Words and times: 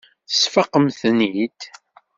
Tesfaqemt-ten-id. 0.29 1.59